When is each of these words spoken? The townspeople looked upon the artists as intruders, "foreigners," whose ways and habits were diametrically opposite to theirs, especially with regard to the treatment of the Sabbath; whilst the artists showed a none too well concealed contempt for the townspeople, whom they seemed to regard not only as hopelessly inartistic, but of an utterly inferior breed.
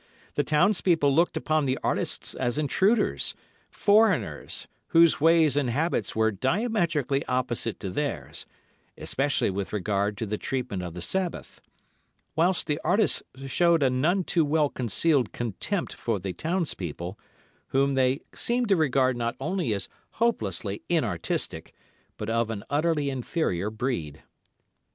The 0.33 0.43
townspeople 0.43 1.13
looked 1.13 1.37
upon 1.37 1.67
the 1.67 1.77
artists 1.83 2.33
as 2.33 2.57
intruders, 2.57 3.35
"foreigners," 3.69 4.67
whose 4.87 5.21
ways 5.21 5.55
and 5.55 5.69
habits 5.69 6.15
were 6.15 6.31
diametrically 6.31 7.23
opposite 7.27 7.79
to 7.81 7.91
theirs, 7.91 8.47
especially 8.97 9.51
with 9.51 9.71
regard 9.71 10.17
to 10.17 10.25
the 10.25 10.39
treatment 10.39 10.81
of 10.81 10.95
the 10.95 11.03
Sabbath; 11.03 11.61
whilst 12.35 12.65
the 12.65 12.81
artists 12.83 13.21
showed 13.45 13.83
a 13.83 13.91
none 13.91 14.23
too 14.23 14.43
well 14.43 14.69
concealed 14.69 15.33
contempt 15.33 15.93
for 15.93 16.19
the 16.19 16.33
townspeople, 16.33 17.19
whom 17.67 17.93
they 17.93 18.21
seemed 18.33 18.69
to 18.69 18.75
regard 18.75 19.15
not 19.15 19.35
only 19.39 19.71
as 19.71 19.87
hopelessly 20.13 20.81
inartistic, 20.89 21.75
but 22.17 22.27
of 22.27 22.49
an 22.49 22.63
utterly 22.71 23.11
inferior 23.11 23.69
breed. 23.69 24.23